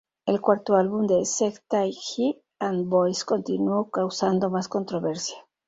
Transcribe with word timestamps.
El 0.25 0.41
cuarto 0.41 0.75
álbum 0.77 1.05
de 1.05 1.23
Seo 1.27 1.53
Tai-ji 1.69 2.41
and 2.57 2.89
Boys 2.89 3.23
continuó 3.23 3.91
causando 3.91 4.49
más 4.49 4.67
controversia. 4.67 5.37